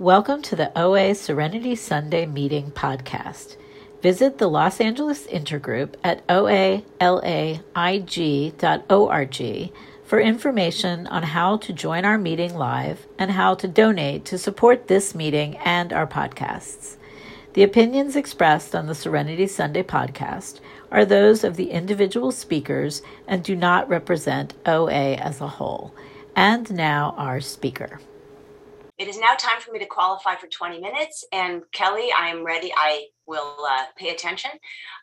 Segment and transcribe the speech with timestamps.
[0.00, 3.56] Welcome to the OA Serenity Sunday Meeting podcast.
[4.00, 6.92] Visit the Los Angeles Intergroup at oalaig.org
[10.04, 14.86] for information on how to join our meeting live and how to donate to support
[14.86, 16.94] this meeting and our podcasts.
[17.54, 20.60] The opinions expressed on the Serenity Sunday podcast
[20.92, 25.92] are those of the individual speakers and do not represent OA as a whole.
[26.36, 27.98] And now, our speaker.
[28.98, 31.24] It is now time for me to qualify for 20 minutes.
[31.32, 32.72] And Kelly, I am ready.
[32.76, 34.50] I will uh, pay attention.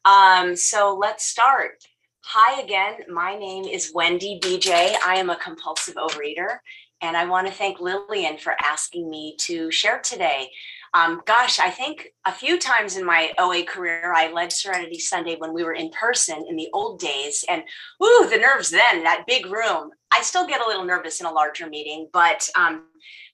[0.04, 1.82] Um, so let's start.
[2.26, 2.96] Hi again.
[3.08, 4.96] My name is Wendy BJ.
[5.06, 6.58] I am a compulsive overeater.
[7.00, 10.50] And I want to thank Lillian for asking me to share today.
[10.94, 15.36] Um, gosh, I think a few times in my OA career, I led Serenity Sunday
[15.38, 17.46] when we were in person in the old days.
[17.50, 17.64] And
[18.00, 19.92] woo, the nerves then, that big room.
[20.12, 22.84] I still get a little nervous in a larger meeting, but um,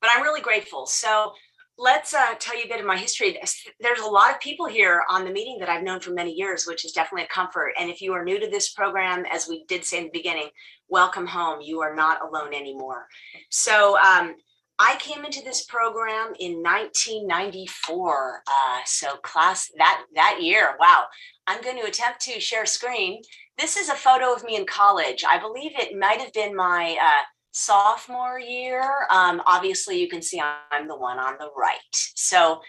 [0.01, 0.85] but I'm really grateful.
[0.85, 1.33] So
[1.77, 3.37] let's uh, tell you a bit of my history.
[3.79, 6.65] There's a lot of people here on the meeting that I've known for many years,
[6.65, 7.73] which is definitely a comfort.
[7.79, 10.49] And if you are new to this program, as we did say in the beginning,
[10.89, 11.61] welcome home.
[11.61, 13.07] You are not alone anymore.
[13.49, 14.35] So um,
[14.77, 18.43] I came into this program in 1994.
[18.47, 18.51] Uh,
[18.85, 20.75] so class that that year.
[20.79, 21.05] Wow.
[21.47, 23.21] I'm going to attempt to share screen.
[23.57, 25.23] This is a photo of me in college.
[25.27, 29.05] I believe it might have been my uh, sophomore year.
[29.09, 31.77] Um, obviously, you can see I'm the one on the right.
[31.91, 32.61] So,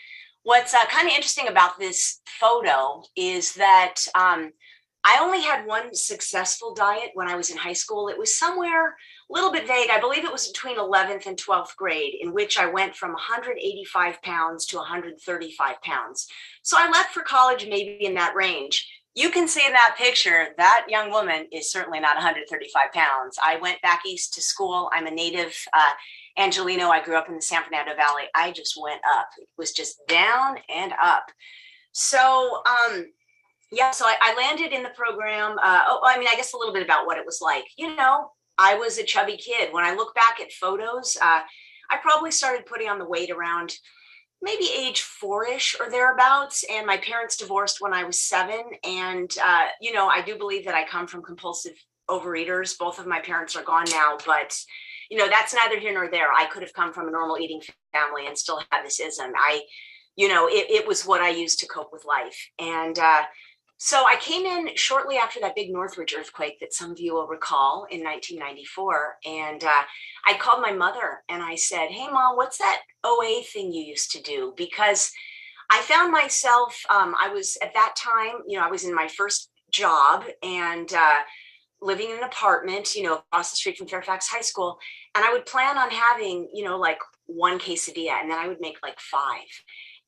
[0.43, 4.51] what's uh, kind of interesting about this photo is that um,
[5.05, 8.09] I only had one successful diet when I was in high school.
[8.09, 8.95] It was somewhere a
[9.31, 9.91] little bit vague.
[9.91, 14.23] I believe it was between 11th and 12th grade, in which I went from 185
[14.23, 16.29] pounds to 135 pounds.
[16.63, 20.49] So I left for college maybe in that range you can see in that picture
[20.57, 23.39] that young woman is certainly not 135 pounds.
[23.43, 24.91] I went back east to school.
[24.93, 25.91] I'm a native uh,
[26.39, 26.89] Angeleno.
[26.89, 28.23] I grew up in the San Fernando Valley.
[28.35, 29.29] I just went up.
[29.39, 31.27] It was just down and up.
[31.93, 33.07] So, um,
[33.71, 35.59] yeah, so I, I, landed in the program.
[35.63, 37.65] Uh, oh, I mean, I guess a little bit about what it was like.
[37.77, 39.73] You know, I was a chubby kid.
[39.73, 41.41] When I look back at photos, uh,
[41.91, 43.75] I probably started putting on the weight around
[44.43, 49.67] maybe age four-ish or thereabouts and my parents divorced when i was seven and uh,
[49.81, 51.75] you know i do believe that i come from compulsive
[52.09, 52.79] overeaters.
[52.79, 54.59] Both of my parents are gone now but
[55.11, 56.33] you know that's neither here nor there.
[56.33, 57.61] I could have come from a normal eating
[57.93, 59.33] family and still have this ism.
[59.37, 59.63] I
[60.17, 62.49] you know it, it was what i used to cope with life.
[62.59, 63.23] And uh,
[63.85, 67.27] so I came in shortly after that big Northridge earthquake that some of you will
[67.27, 69.17] recall in 1994.
[69.27, 69.83] And uh,
[70.25, 74.13] I called my mother and I said, Hey, mom, what's that OA thing you used
[74.13, 74.55] to do?
[74.57, 75.11] Because
[75.69, 79.09] I found myself, um, I was at that time, you know, I was in my
[79.09, 81.17] first job and uh,
[81.81, 84.79] living in an apartment, you know, across the street from Fairfax High School.
[85.17, 88.61] And I would plan on having, you know, like one quesadilla and then I would
[88.61, 89.49] make like five.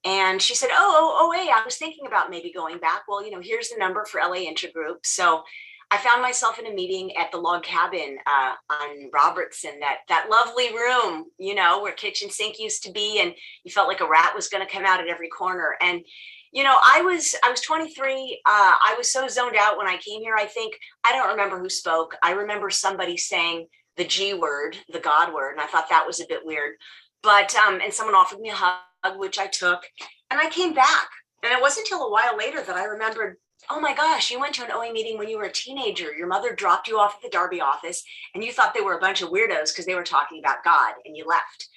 [0.05, 3.03] And she said, oh, oh, oh, hey, I was thinking about maybe going back.
[3.09, 4.99] Well, you know, here's the number for LA Intergroup.
[5.05, 5.45] So
[5.91, 10.29] I found myself in a meeting at the log cabin uh, on Robertson, that that
[10.31, 14.09] lovely room, you know, where kitchen sink used to be, and you felt like a
[14.09, 15.77] rat was going to come out at every corner.
[15.81, 16.05] And
[16.53, 18.41] you know, I was I was 23.
[18.47, 20.37] Uh, I was so zoned out when I came here.
[20.37, 22.17] I think I don't remember who spoke.
[22.23, 23.67] I remember somebody saying
[23.97, 26.75] the G word, the God word, and I thought that was a bit weird.
[27.23, 28.79] But um, and someone offered me a hug
[29.17, 29.85] which I took,
[30.31, 31.09] and I came back.
[31.43, 33.37] And it wasn't until a while later that I remembered,
[33.71, 36.15] oh my gosh, you went to an OA meeting when you were a teenager.
[36.15, 38.03] Your mother dropped you off at the Darby office,
[38.35, 40.95] and you thought they were a bunch of weirdos because they were talking about God,
[41.05, 41.69] and you left.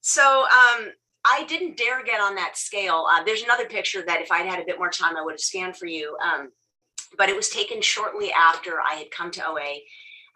[0.00, 0.92] So um,
[1.24, 3.06] I didn't dare get on that scale.
[3.10, 5.40] Uh, there's another picture that if I'd had a bit more time, I would have
[5.40, 6.16] scanned for you.
[6.22, 6.50] Um,
[7.16, 9.78] but it was taken shortly after I had come to OA.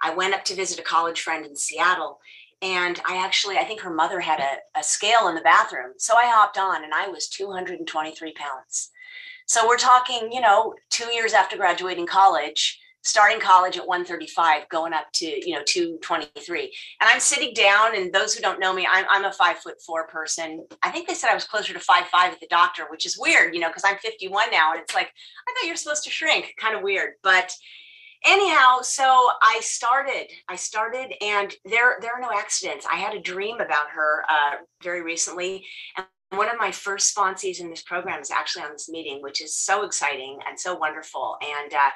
[0.00, 2.20] I went up to visit a college friend in Seattle,
[2.60, 5.92] and I actually, I think her mother had a, a scale in the bathroom.
[5.96, 8.90] So I hopped on and I was 223 pounds.
[9.46, 14.92] So we're talking, you know, two years after graduating college, starting college at 135, going
[14.92, 16.60] up to, you know, 223.
[17.00, 19.80] And I'm sitting down, and those who don't know me, I'm, I'm a five foot
[19.80, 20.66] four person.
[20.82, 23.18] I think they said I was closer to five five at the doctor, which is
[23.18, 24.72] weird, you know, because I'm 51 now.
[24.72, 25.06] And it's like,
[25.48, 27.14] I thought you're supposed to shrink, kind of weird.
[27.22, 27.54] But
[28.26, 32.86] anyhow so i started i started and there there are no accidents.
[32.90, 35.64] I had a dream about her uh, very recently
[35.96, 39.40] and one of my first sponsees in this program is actually on this meeting which
[39.40, 41.90] is so exciting and so wonderful and uh,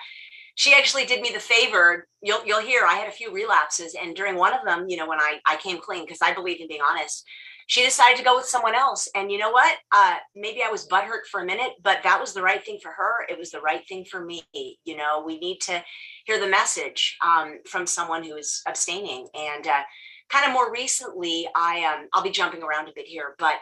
[0.54, 2.06] she actually did me the favor.
[2.20, 5.08] You'll you'll hear i had a few relapses and during one of them you know
[5.08, 7.24] when i i came clean because i believe in being honest
[7.66, 9.08] she decided to go with someone else.
[9.14, 9.76] And you know what?
[9.90, 12.92] Uh, maybe I was butthurt for a minute, but that was the right thing for
[12.92, 13.26] her.
[13.28, 14.42] It was the right thing for me.
[14.52, 15.82] You know, we need to
[16.24, 19.28] hear the message um, from someone who is abstaining.
[19.34, 19.82] And uh,
[20.28, 23.54] kind of more recently, I um, I'll be jumping around a bit here, but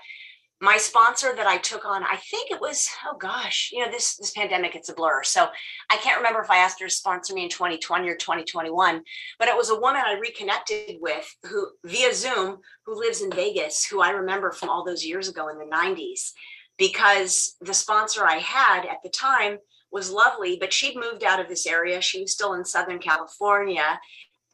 [0.61, 4.17] my sponsor that I took on, I think it was, oh gosh, you know, this
[4.17, 5.23] this pandemic, it's a blur.
[5.23, 5.49] So
[5.91, 9.03] I can't remember if I asked her to sponsor me in 2020 or 2021,
[9.39, 13.87] but it was a woman I reconnected with who via Zoom who lives in Vegas,
[13.87, 16.33] who I remember from all those years ago in the 90s,
[16.77, 19.59] because the sponsor I had at the time
[19.91, 22.01] was lovely, but she'd moved out of this area.
[22.01, 23.99] She was still in Southern California.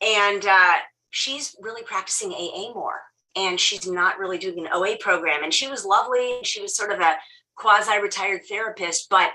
[0.01, 0.75] And uh,
[1.11, 3.01] she's really practicing AA more
[3.37, 5.45] and she's not really doing an OA program.
[5.45, 6.39] And she was lovely.
[6.43, 7.17] She was sort of a
[7.55, 9.09] quasi retired therapist.
[9.11, 9.31] But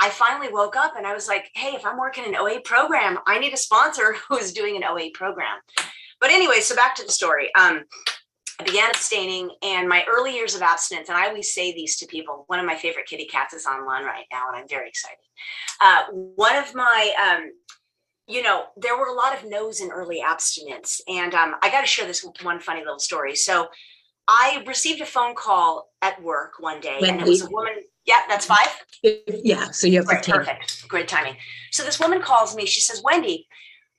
[0.00, 3.18] I finally woke up and I was like, hey, if I'm working an OA program,
[3.26, 5.58] I need a sponsor who's doing an OA program.
[6.20, 7.54] But anyway, so back to the story.
[7.54, 7.84] Um,
[8.58, 12.06] I began abstaining and my early years of abstinence, and I always say these to
[12.06, 12.44] people.
[12.46, 15.18] One of my favorite kitty cats is online right now, and I'm very excited.
[15.78, 17.52] Uh, one of my um,
[18.26, 21.00] you know, there were a lot of no's in early abstinence.
[21.08, 23.36] And um, I got to share this one funny little story.
[23.36, 23.68] So
[24.28, 27.08] I received a phone call at work one day, Wendy.
[27.08, 27.74] and it was a woman.
[28.04, 28.68] Yeah, that's five.
[29.02, 31.36] Yeah, so you have right, perfect, great timing.
[31.70, 32.66] So this woman calls me.
[32.66, 33.46] She says, "Wendy,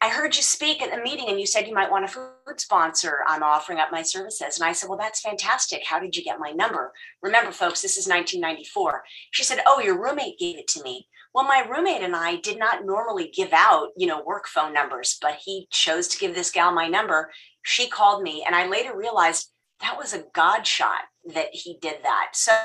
[0.02, 2.32] I heard you speak at a meeting, and you said you might want a food
[2.58, 3.20] sponsor.
[3.28, 5.86] I'm offering up my services." And I said, "Well, that's fantastic.
[5.86, 9.04] How did you get my number?" Remember, folks, this is 1994.
[9.32, 12.58] She said, "Oh, your roommate gave it to me." Well, my roommate and I did
[12.58, 16.50] not normally give out, you know, work phone numbers, but he chose to give this
[16.50, 17.32] gal my number.
[17.62, 19.52] She called me, and I later realized
[19.82, 21.02] that was a God shot
[21.36, 22.30] that he did that.
[22.34, 22.56] So,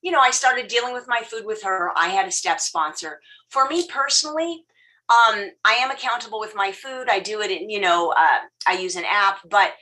[0.00, 1.92] you know, I started dealing with my food with her.
[1.98, 3.20] I had a step sponsor.
[3.50, 4.64] For me personally,
[5.10, 7.08] um, I am accountable with my food.
[7.10, 9.74] I do it in, you know, uh, I use an app, but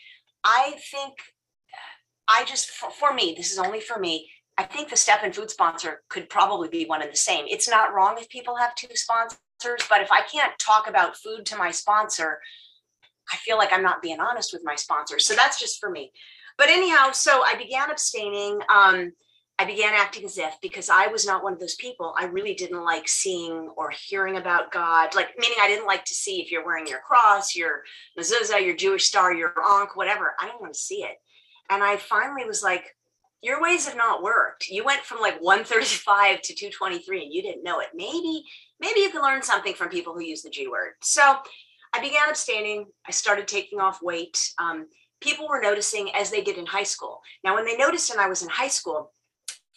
[0.43, 1.15] I think
[2.27, 4.29] I just, for, for me, this is only for me.
[4.59, 7.45] I think the step and food sponsor could probably be one and the same.
[7.49, 9.39] It's not wrong if people have two sponsors,
[9.89, 12.41] but if I can't talk about food to my sponsor,
[13.33, 15.19] I feel like I'm not being honest with my sponsor.
[15.19, 16.13] So that's just for me.
[16.57, 18.61] But anyhow, so I began abstaining.
[18.75, 19.13] Um,
[19.59, 22.15] I began acting as if because I was not one of those people.
[22.19, 25.15] I really didn't like seeing or hearing about God.
[25.15, 27.83] Like meaning I didn't like to see if you're wearing your cross, your
[28.19, 30.35] mezuzah, your Jewish star, your ankh, whatever.
[30.41, 31.17] I didn't want to see it.
[31.71, 32.96] And I finally was like,
[33.47, 34.67] your ways have not worked.
[34.69, 37.87] You went from like 135 to 223 and you didn't know it.
[37.95, 38.43] Maybe,
[38.81, 40.95] maybe you can learn something from people who use the G word.
[41.01, 41.37] So
[41.95, 42.87] I began abstaining.
[43.07, 44.37] I started taking off weight.
[44.59, 44.89] Um,
[45.21, 47.21] people were noticing as they did in high school.
[47.45, 49.13] Now, when they noticed and I was in high school,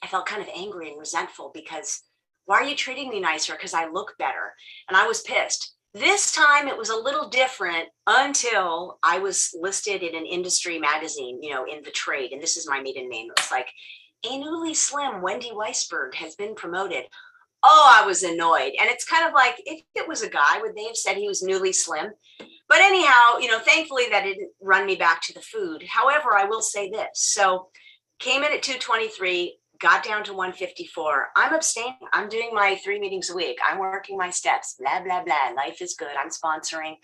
[0.01, 2.01] I felt kind of angry and resentful because
[2.45, 3.53] why are you treating me nicer?
[3.53, 4.55] Because I look better.
[4.87, 5.75] And I was pissed.
[5.93, 11.41] This time it was a little different until I was listed in an industry magazine,
[11.41, 12.31] you know, in the trade.
[12.31, 13.27] And this is my maiden name.
[13.27, 13.69] It was like,
[14.29, 17.05] a newly slim Wendy Weisberg has been promoted.
[17.63, 18.73] Oh, I was annoyed.
[18.79, 21.27] And it's kind of like if it was a guy, would they have said he
[21.27, 22.11] was newly slim?
[22.67, 25.83] But anyhow, you know, thankfully that didn't run me back to the food.
[25.87, 27.07] However, I will say this.
[27.13, 27.69] So
[28.19, 31.29] came in at 223, got down to 154.
[31.35, 31.95] I'm abstaining.
[32.13, 33.57] I'm doing my three meetings a week.
[33.65, 35.53] I'm working my steps, blah, blah, blah.
[35.55, 36.09] Life is good.
[36.17, 36.95] I'm sponsoring.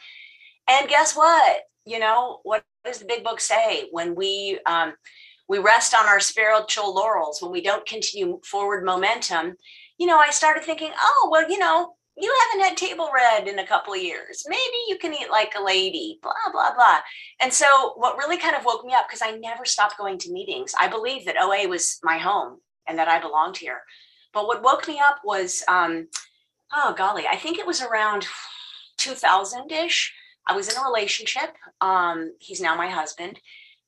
[0.68, 1.62] And guess what?
[1.86, 3.88] You know, what does the big book say?
[3.92, 4.94] When we, um,
[5.48, 9.56] we rest on our spiritual laurels, when we don't continue forward momentum,
[9.98, 13.60] you know, I started thinking, oh, well, you know, you haven't had table red in
[13.60, 14.44] a couple of years.
[14.48, 17.00] Maybe you can eat like a lady, blah, blah, blah.
[17.42, 20.32] And so, what really kind of woke me up, because I never stopped going to
[20.32, 23.82] meetings, I believe that OA was my home and that I belonged here.
[24.34, 26.08] But what woke me up was, um,
[26.74, 28.28] oh golly, I think it was around
[28.98, 30.14] 2000 ish.
[30.48, 31.56] I was in a relationship.
[31.82, 33.40] Um, he's now my husband.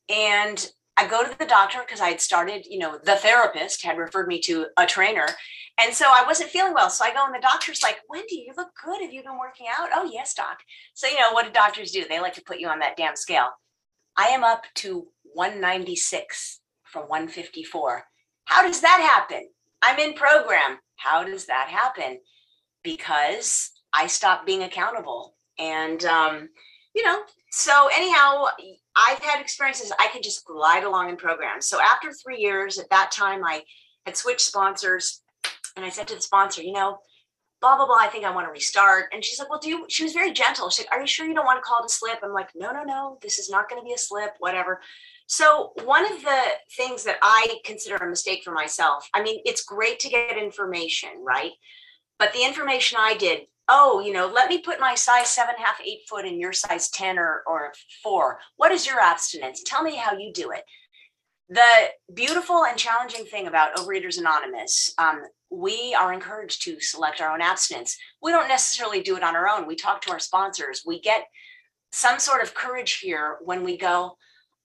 [0.09, 0.65] And
[0.97, 4.27] I go to the doctor because I had started, you know, the therapist had referred
[4.27, 5.27] me to a trainer.
[5.79, 6.89] And so I wasn't feeling well.
[6.89, 9.01] So I go, and the doctor's like, Wendy, you look good.
[9.01, 9.89] Have you been working out?
[9.95, 10.57] Oh, yes, doc.
[10.95, 12.03] So, you know, what do doctors do?
[12.09, 13.49] They like to put you on that damn scale.
[14.17, 18.03] I am up to 196 from 154.
[18.45, 19.49] How does that happen?
[19.83, 20.79] I'm in program.
[20.95, 22.19] How does that happen?
[22.83, 25.35] Because I stopped being accountable.
[25.59, 26.49] And, um,
[26.95, 28.45] you know, so anyhow,
[28.97, 29.93] I've had experiences.
[29.99, 31.67] I can just glide along in programs.
[31.67, 33.63] So after three years, at that time, I
[34.05, 35.21] had switched sponsors.
[35.75, 36.97] And I said to the sponsor, you know,
[37.61, 39.05] blah, blah, blah, I think I want to restart.
[39.13, 40.69] And she's like, well, do you, she was very gentle.
[40.69, 42.19] She's like, are you sure you don't want to call it a slip?
[42.23, 44.81] I'm like, no, no, no, this is not going to be a slip, whatever.
[45.27, 46.41] So, one of the
[46.75, 51.09] things that I consider a mistake for myself, I mean, it's great to get information,
[51.21, 51.51] right?
[52.17, 55.79] But the information I did, oh, you know, let me put my size seven, half,
[55.85, 58.39] eight foot in your size 10 or, or four.
[58.55, 59.61] What is your abstinence?
[59.63, 60.63] Tell me how you do it.
[61.49, 67.31] The beautiful and challenging thing about Overeaters Anonymous, um, we are encouraged to select our
[67.31, 67.97] own abstinence.
[68.21, 69.67] We don't necessarily do it on our own.
[69.67, 70.83] We talk to our sponsors.
[70.85, 71.25] We get
[71.91, 74.17] some sort of courage here when we go,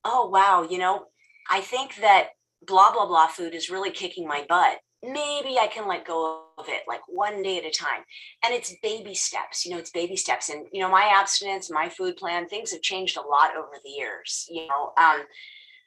[0.04, 1.04] oh wow you know
[1.50, 2.30] i think that
[2.66, 4.78] blah, blah, blah food is really kicking my butt.
[5.02, 8.02] Maybe I can let go of it like one day at a time.
[8.44, 10.48] And it's baby steps, you know, it's baby steps.
[10.48, 13.90] And, you know, my abstinence, my food plan, things have changed a lot over the
[13.90, 14.92] years, you know.
[14.96, 15.22] Um,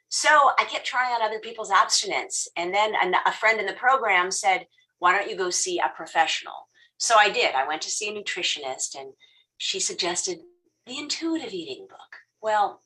[0.10, 2.48] so I kept trying on other people's abstinence.
[2.58, 4.68] And then a, a friend in the program said,
[5.00, 6.68] why don't you go see a professional?
[6.98, 7.56] So I did.
[7.56, 9.14] I went to see a nutritionist and
[9.58, 10.40] she suggested
[10.86, 12.00] the intuitive eating book.
[12.42, 12.82] Well,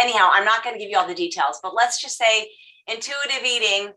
[0.00, 2.50] anyhow, I'm not going to give you all the details, but let's just say
[2.86, 3.92] intuitive eating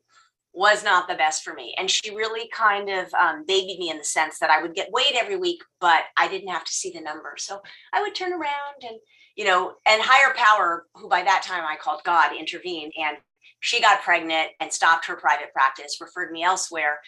[0.54, 1.76] was not the best for me.
[1.78, 4.92] And she really kind of um, babied me in the sense that I would get
[4.92, 7.36] weighed every week, but I didn't have to see the number.
[7.38, 7.62] So
[7.94, 8.98] I would turn around and,
[9.36, 12.94] you know, and higher power, who by that time I called God, intervened.
[13.00, 13.18] And
[13.60, 17.00] she got pregnant and stopped her private practice, referred me elsewhere.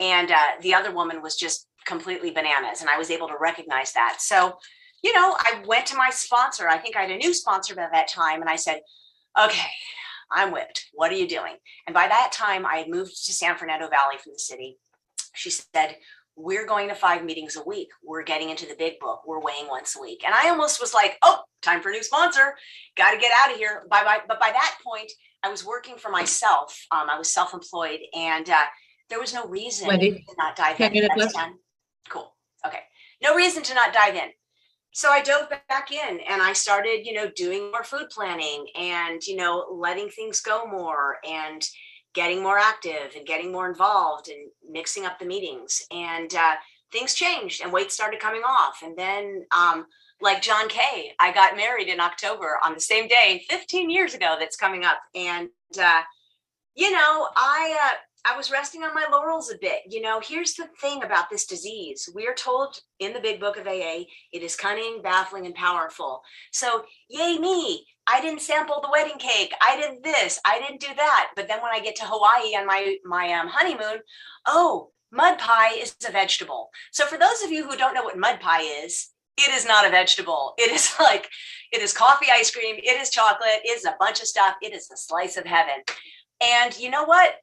[0.00, 2.80] And uh, the other woman was just completely bananas.
[2.80, 4.16] And I was able to recognize that.
[4.20, 4.58] So,
[5.02, 6.68] you know, I went to my sponsor.
[6.68, 8.40] I think I had a new sponsor by that time.
[8.40, 8.80] And I said,
[9.38, 9.68] okay,
[10.30, 10.86] I'm whipped.
[10.92, 11.54] What are you doing?
[11.86, 14.78] And by that time, I had moved to San Fernando Valley from the city.
[15.34, 15.96] She said,
[16.36, 17.88] We're going to five meetings a week.
[18.04, 19.22] We're getting into the big book.
[19.26, 20.22] We're weighing once a week.
[20.24, 22.54] And I almost was like, Oh, time for a new sponsor.
[22.96, 23.86] Got to get out of here.
[23.90, 24.20] Bye bye.
[24.26, 25.10] but by that point,
[25.42, 26.78] I was working for myself.
[26.90, 28.64] Um, I was self employed and uh,
[29.08, 30.92] there was no reason Wendy, to not dive in.
[32.08, 32.34] Cool.
[32.66, 32.80] Okay.
[33.22, 34.30] No reason to not dive in
[34.92, 39.24] so I dove back in and I started, you know, doing more food planning and,
[39.26, 41.62] you know, letting things go more and
[42.14, 45.82] getting more active and getting more involved and mixing up the meetings.
[45.92, 46.54] And uh,
[46.90, 48.80] things changed and weight started coming off.
[48.82, 49.86] And then, um,
[50.20, 54.36] like John Kay, I got married in October on the same day 15 years ago
[54.38, 54.98] that's coming up.
[55.14, 55.48] And,
[55.80, 56.02] uh,
[56.74, 59.82] you know, I, uh, I was resting on my laurels a bit.
[59.88, 62.08] You know, here's the thing about this disease.
[62.14, 66.22] We are told in the big book of AA, it is cunning, baffling, and powerful.
[66.52, 67.86] So, yay me.
[68.06, 69.52] I didn't sample the wedding cake.
[69.60, 70.40] I did this.
[70.44, 71.30] I didn't do that.
[71.36, 74.00] But then when I get to Hawaii on my my um, honeymoon,
[74.46, 76.70] oh, mud pie is a vegetable.
[76.90, 79.86] So for those of you who don't know what mud pie is, it is not
[79.86, 80.54] a vegetable.
[80.58, 81.28] It is like
[81.70, 82.76] it is coffee ice cream.
[82.78, 83.60] It is chocolate.
[83.64, 84.54] It is a bunch of stuff.
[84.62, 85.82] It is a slice of heaven.
[86.40, 87.34] And you know what?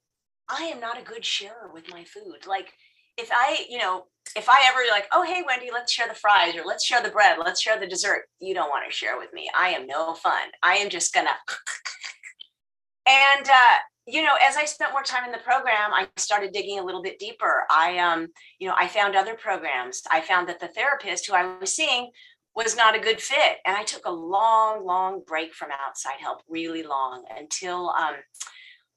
[0.50, 2.48] I am not a good sharer with my food.
[2.48, 2.74] Like
[3.18, 6.56] if I, you know, if I ever like, oh hey Wendy, let's share the fries
[6.56, 8.24] or let's share the bread, let's share the dessert.
[8.40, 9.50] You don't want to share with me.
[9.58, 10.50] I am no fun.
[10.62, 11.30] I am just gonna.
[13.08, 16.80] and uh, you know, as I spent more time in the program, I started digging
[16.80, 17.66] a little bit deeper.
[17.72, 18.28] I, um,
[18.60, 20.04] you know, I found other programs.
[20.12, 22.12] I found that the therapist who I was seeing
[22.56, 26.42] was not a good fit, and I took a long, long break from outside help,
[26.48, 28.16] really long, until um,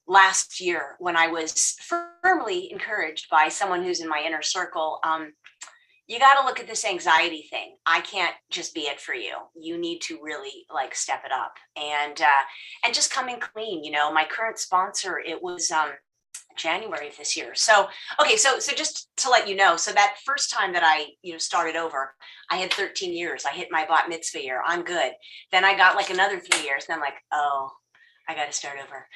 [0.08, 1.76] last year when I was
[2.22, 4.98] firmly encouraged by someone who's in my inner circle.
[5.04, 5.34] Um,
[6.06, 7.76] you got to look at this anxiety thing.
[7.84, 9.34] I can't just be it for you.
[9.54, 12.44] You need to really like step it up and uh,
[12.84, 13.84] and just come coming clean.
[13.84, 15.90] You know, my current sponsor, it was um,
[16.56, 17.54] January of this year.
[17.54, 17.88] So
[18.22, 21.32] okay, so so just to let you know, so that first time that I you
[21.32, 22.14] know started over,
[22.50, 23.44] I had 13 years.
[23.44, 24.62] I hit my bat mitzvah year.
[24.66, 25.12] I'm good.
[25.52, 26.86] Then I got like another three years.
[26.88, 27.70] And I'm like, oh,
[28.28, 29.06] I got to start over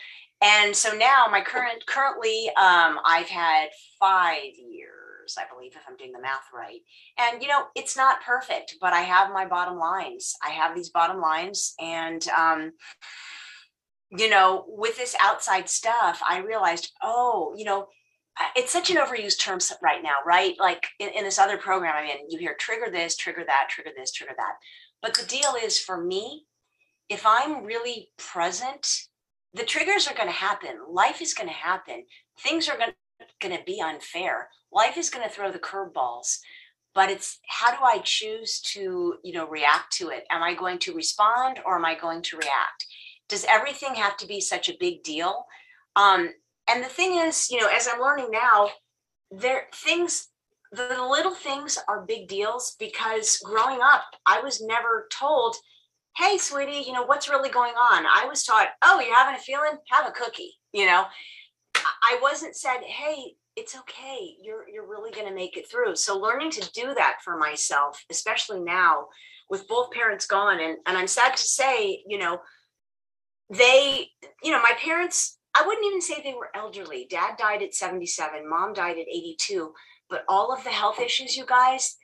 [0.42, 3.68] and so now my current currently um, i've had
[3.99, 6.80] five years i believe if i'm doing the math right.
[7.18, 10.34] And you know it's not perfect but i have my bottom lines.
[10.44, 12.72] I have these bottom lines and um,
[14.11, 17.87] you know with this outside stuff i realized oh you know
[18.56, 20.54] it's such an overused term right now right?
[20.58, 23.90] Like in, in this other program i mean you hear trigger this trigger that trigger
[23.96, 24.54] this trigger that.
[25.00, 26.46] But the deal is for me
[27.08, 28.88] if i'm really present
[29.54, 30.78] the triggers are going to happen.
[30.88, 32.04] Life is going to happen.
[32.40, 32.78] Things are
[33.40, 34.49] going to be unfair.
[34.73, 36.38] Life is going to throw the curveballs.
[36.94, 40.25] But it's how do I choose to, you know, react to it?
[40.30, 42.87] Am I going to respond or am I going to react?
[43.28, 45.47] Does everything have to be such a big deal?
[45.97, 46.30] Um,
[46.68, 48.68] and the thing is, you know, as I'm learning now,
[49.30, 50.28] there things
[50.71, 55.56] the little things are big deals because growing up, I was never told
[56.16, 58.04] hey, sweetie, you know, what's really going on?
[58.07, 59.78] I was taught, oh, you're having a feeling?
[59.90, 61.04] Have a cookie, you know.
[61.75, 64.35] I wasn't said, hey, it's okay.
[64.42, 65.97] You're you're really going to make it through.
[65.97, 69.07] So learning to do that for myself, especially now
[69.50, 72.40] with both parents gone and and I'm sad to say, you know,
[73.50, 74.09] they,
[74.42, 77.07] you know, my parents, I wouldn't even say they were elderly.
[77.11, 79.73] Dad died at 77, mom died at 82,
[80.09, 81.97] but all of the health issues you guys,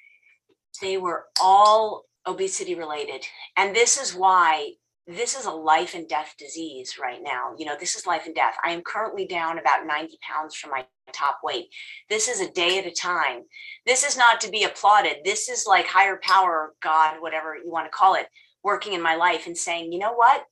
[0.83, 3.25] they were all obesity related.
[3.57, 4.73] And this is why
[5.07, 7.55] this is a life and death disease right now.
[7.57, 8.57] You know, this is life and death.
[8.63, 11.69] I am currently down about 90 pounds from my top weight.
[12.11, 13.43] This is a day at a time.
[13.87, 15.19] This is not to be applauded.
[15.25, 18.27] This is like higher power, God, whatever you want to call it,
[18.63, 20.45] working in my life and saying, you know what?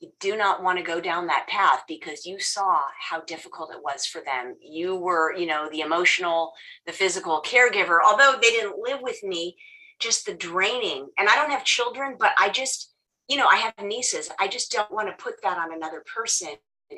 [0.00, 3.82] you do not want to go down that path because you saw how difficult it
[3.82, 4.54] was for them.
[4.60, 6.52] You were, you know, the emotional,
[6.86, 9.56] the physical caregiver, although they didn't live with me,
[9.98, 11.08] just the draining.
[11.18, 12.92] And I don't have children, but I just,
[13.28, 14.30] you know, I have nieces.
[14.38, 16.50] I just don't want to put that on another person.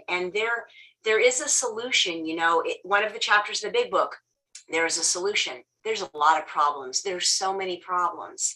[0.08, 0.66] And there,
[1.04, 2.26] there is a solution.
[2.26, 4.16] You know, it, one of the chapters of the big book,
[4.70, 5.62] there is a solution.
[5.84, 7.02] There's a lot of problems.
[7.02, 8.54] There's so many problems,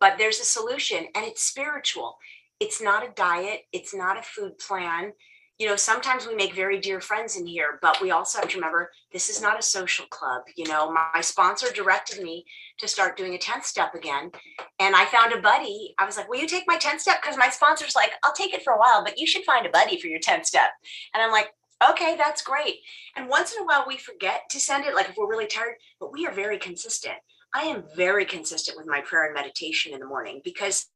[0.00, 2.18] but there's a solution, and it's spiritual
[2.60, 5.12] it's not a diet, it's not a food plan.
[5.58, 8.56] You know, sometimes we make very dear friends in here, but we also have to
[8.56, 10.42] remember this is not a social club.
[10.56, 12.44] You know, my sponsor directed me
[12.78, 14.32] to start doing a 10th step again.
[14.80, 15.94] And I found a buddy.
[15.98, 17.22] I was like, Will you take my 10th step?
[17.22, 19.70] Because my sponsor's like, I'll take it for a while, but you should find a
[19.70, 20.70] buddy for your 10th step.
[21.12, 21.52] And I'm like,
[21.90, 22.76] okay, that's great.
[23.16, 25.74] And once in a while, we forget to send it, like if we're really tired,
[26.00, 27.16] but we are very consistent.
[27.54, 30.86] I am very consistent with my prayer and meditation in the morning because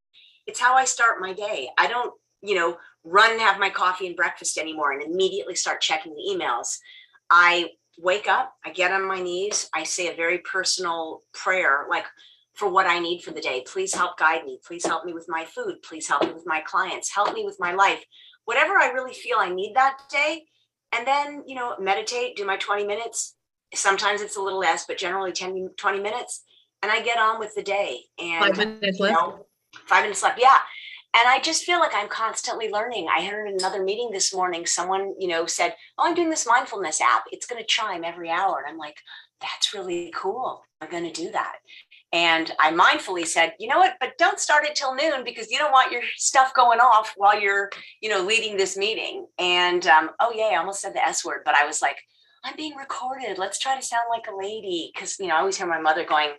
[0.47, 1.69] it's how I start my day.
[1.79, 2.13] I don't,
[2.43, 6.35] you know, run and have my coffee and breakfast anymore and immediately start checking the
[6.35, 6.79] emails.
[7.31, 12.05] I wake up, I get on my knees, I say a very personal prayer, like
[12.55, 13.63] for what I need for the day.
[13.67, 14.59] Please help guide me.
[14.67, 15.77] Please help me with my food.
[15.83, 17.15] Please help me with my clients.
[17.15, 18.05] Help me with my life.
[18.47, 20.45] Whatever I really feel I need that day.
[20.93, 23.37] And then, you know, meditate, do my 20 minutes.
[23.75, 26.43] Sometimes it's a little less, but generally 10, 20 minutes.
[26.83, 28.01] And I get on with the day.
[28.19, 29.13] And, Five minutes left.
[29.13, 29.47] You know,
[29.87, 30.41] five minutes left.
[30.41, 30.59] Yeah.
[31.19, 33.09] And I just feel like I'm constantly learning.
[33.09, 36.47] I heard in another meeting this morning, someone, you know, said, Oh, I'm doing this
[36.47, 37.25] mindfulness app.
[37.33, 38.59] It's going to chime every hour.
[38.59, 38.99] And I'm like,
[39.41, 40.63] that's really cool.
[40.81, 41.57] I'm going to do that.
[42.13, 45.59] And I mindfully said, you know what, but don't start it till noon because you
[45.59, 47.71] don't want your stuff going off while you're,
[48.01, 49.27] you know, leading this meeting.
[49.39, 51.99] And um, oh, yeah, I almost said the S word, but I was like,
[52.45, 53.39] I'm being recorded.
[53.39, 54.93] Let's try to sound like a lady.
[54.97, 56.31] Cause, you know, I always hear my mother going,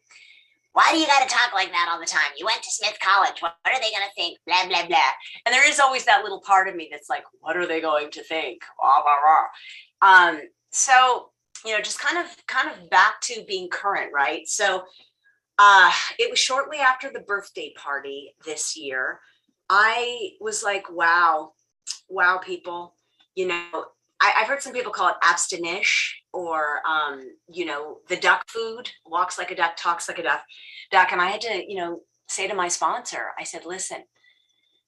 [0.73, 2.31] why do you got to talk like that all the time?
[2.37, 3.41] You went to Smith College.
[3.41, 4.37] What are they going to think?
[4.45, 4.97] Blah, blah, blah.
[5.45, 8.11] And there is always that little part of me that's like, what are they going
[8.11, 8.61] to think?
[8.79, 10.09] Blah, blah, blah.
[10.09, 11.31] Um, so,
[11.65, 14.47] you know, just kind of, kind of back to being current, right?
[14.47, 14.83] So,
[15.57, 19.19] uh, it was shortly after the birthday party this year.
[19.69, 21.51] I was like, wow,
[22.07, 22.95] wow, people,
[23.35, 23.85] you know,
[24.21, 28.89] I, have heard some people call it abstinish or, um, you know, the duck food
[29.05, 30.43] walks like a duck, talks like a duck.
[30.91, 31.11] Duck.
[31.11, 34.03] And I had to, you know, say to my sponsor, I said, listen,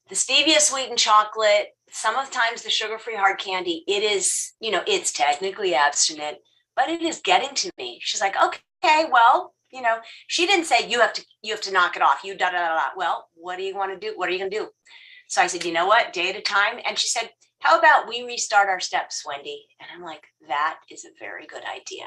[0.08, 4.52] the stevia sweetened chocolate, some of the times the sugar free hard candy, it is,
[4.60, 6.38] you know, it's technically abstinent,
[6.76, 7.98] but it is getting to me.
[8.02, 11.72] She's like, okay, well, you know, she didn't say you have to, you have to
[11.72, 12.24] knock it off.
[12.24, 12.74] You da da da.
[12.76, 12.82] da.
[12.96, 14.12] Well, what do you want to do?
[14.16, 14.68] What are you going to do?
[15.28, 16.78] So I said, you know what, day at a time.
[16.86, 17.30] And she said,
[17.62, 19.64] how about we restart our steps, Wendy?
[19.80, 22.06] And I'm like, that is a very good idea.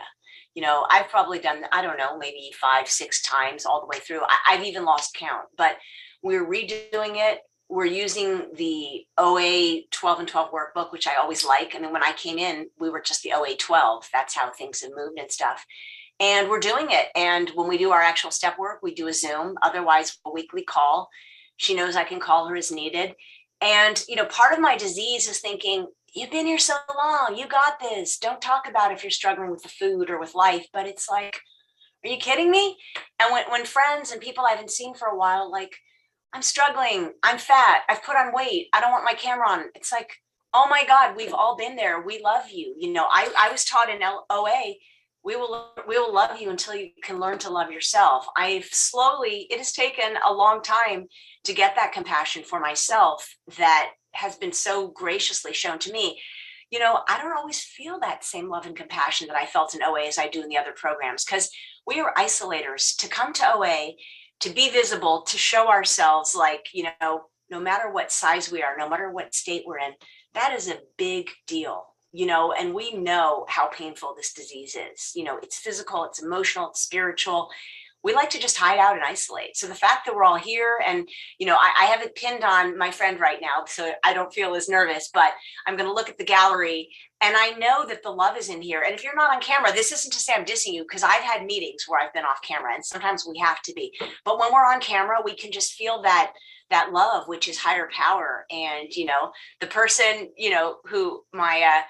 [0.53, 3.99] You know, I've probably done, I don't know, maybe five, six times all the way
[3.99, 4.21] through.
[4.21, 5.77] I, have even lost count, but
[6.21, 7.39] we're redoing it.
[7.69, 11.73] We're using the OA 12 and 12 workbook, which I always like.
[11.73, 14.09] I mean, when I came in, we were just the OA 12.
[14.13, 15.65] That's how things have moved and stuff.
[16.19, 17.07] And we're doing it.
[17.15, 20.63] And when we do our actual step work, we do a Zoom, otherwise, a weekly
[20.63, 21.09] call.
[21.57, 23.15] She knows I can call her as needed.
[23.61, 27.47] And, you know, part of my disease is thinking, you've been here so long, you
[27.47, 28.17] got this.
[28.17, 30.67] Don't talk about if you're struggling with the food or with life.
[30.73, 31.39] But it's like,
[32.03, 32.77] are you kidding me?
[33.19, 35.75] And when, when friends and people I haven't seen for a while, like,
[36.33, 39.65] I'm struggling, I'm fat, I've put on weight, I don't want my camera on.
[39.73, 40.11] It's like,
[40.53, 42.01] oh my God, we've all been there.
[42.01, 42.75] We love you.
[42.77, 44.73] You know, I, I was taught in OA,
[45.25, 48.27] we will we will love you until you can learn to love yourself.
[48.37, 51.07] I've slowly, it has taken a long time
[51.45, 56.21] to get that compassion for myself that has been so graciously shown to me.
[56.71, 59.83] You know i don't always feel that same love and compassion that i felt in
[59.83, 61.49] oa as i do in the other programs because
[61.85, 62.97] we are isolators.
[62.97, 63.91] To come to oa
[64.41, 68.75] to be visible to show ourselves like you know no matter what size we are
[68.77, 69.93] no matter what state we're in
[70.33, 75.11] that is a big deal you know and we know how painful this disease is
[75.15, 77.49] you know it's physical it's emotional it's spiritual
[78.05, 79.57] we like to just hide out and isolate.
[79.57, 82.43] So the fact that we're all here and, you know, I, I have it pinned
[82.43, 85.33] on my friend right now, so I don't feel as nervous, but
[85.65, 88.61] I'm going to look at the gallery and I know that the love is in
[88.61, 88.83] here.
[88.83, 91.23] And if you're not on camera, this isn't to say I'm dissing you because I've
[91.23, 93.91] had meetings where I've been off camera and sometimes we have to be.
[94.23, 96.33] But when we're on camera, we can just feel that
[96.71, 101.61] that love which is higher power and you know the person you know who my
[101.61, 101.83] uh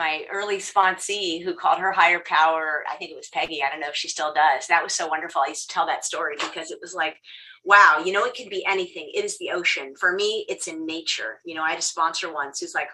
[0.00, 3.80] my early sponsee who called her higher power i think it was peggy i don't
[3.80, 6.34] know if she still does that was so wonderful i used to tell that story
[6.40, 7.16] because it was like
[7.64, 10.86] wow you know it can be anything it is the ocean for me it's in
[10.86, 12.88] nature you know i had a sponsor once who's like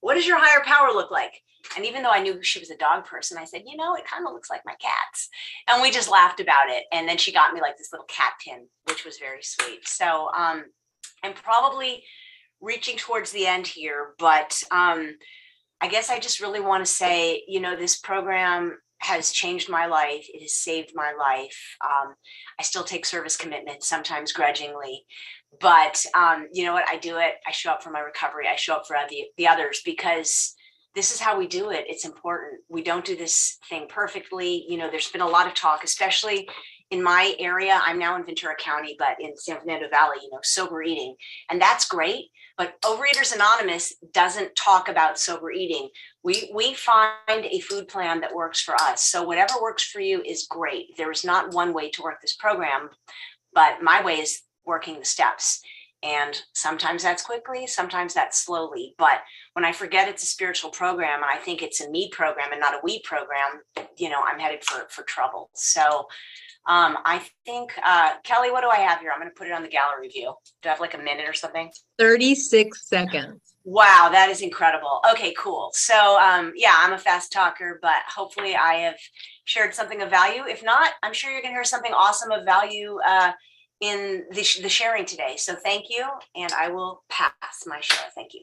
[0.00, 1.32] what does your higher power look like?
[1.74, 4.06] And even though i knew she was a dog person i said you know it
[4.06, 5.28] kind of looks like my cats.
[5.68, 8.34] And we just laughed about it and then she got me like this little cat
[8.42, 9.86] pin which was very sweet.
[9.86, 10.64] So um
[11.24, 12.04] i'm probably
[12.60, 15.16] reaching towards the end here, but um,
[15.80, 19.86] I guess I just really want to say, you know, this program has changed my
[19.86, 20.26] life.
[20.32, 21.76] It has saved my life.
[21.84, 22.14] Um,
[22.58, 25.04] I still take service commitments, sometimes grudgingly,
[25.60, 26.88] but um, you know what?
[26.88, 27.34] I do it.
[27.46, 28.46] I show up for my recovery.
[28.48, 30.54] I show up for the, the others because
[30.94, 31.84] this is how we do it.
[31.88, 32.62] It's important.
[32.70, 34.64] We don't do this thing perfectly.
[34.68, 36.48] You know, there's been a lot of talk, especially
[36.90, 37.80] in my area.
[37.84, 41.14] I'm now in Ventura County, but in San Fernando Valley, you know, sober eating.
[41.50, 42.26] And that's great.
[42.56, 45.90] But Overeaters Anonymous doesn't talk about sober eating.
[46.22, 49.04] We we find a food plan that works for us.
[49.04, 50.96] So whatever works for you is great.
[50.96, 52.90] There is not one way to work this program,
[53.52, 55.60] but my way is working the steps.
[56.02, 58.94] And sometimes that's quickly, sometimes that's slowly.
[58.98, 59.20] But
[59.54, 62.60] when I forget it's a spiritual program and I think it's a me program and
[62.60, 63.62] not a we program,
[63.96, 65.50] you know, I'm headed for for trouble.
[65.54, 66.06] So
[66.68, 69.10] um, I think, uh, Kelly, what do I have here?
[69.12, 70.34] I'm going to put it on the gallery view.
[70.62, 71.70] Do I have like a minute or something?
[71.98, 73.40] 36 seconds.
[73.64, 75.00] Wow, that is incredible.
[75.12, 75.70] Okay, cool.
[75.74, 78.96] So, um, yeah, I'm a fast talker, but hopefully I have
[79.44, 80.42] shared something of value.
[80.46, 83.32] If not, I'm sure you're going to hear something awesome of value uh,
[83.80, 85.34] in the, sh- the sharing today.
[85.36, 88.06] So, thank you, and I will pass my share.
[88.14, 88.42] Thank you.